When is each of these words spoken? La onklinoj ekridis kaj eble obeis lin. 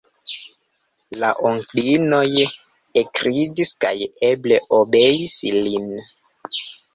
La 1.23 1.27
onklinoj 1.49 2.29
ekridis 3.01 3.71
kaj 3.85 3.93
eble 4.31 4.59
obeis 4.79 5.37
lin. 5.59 5.93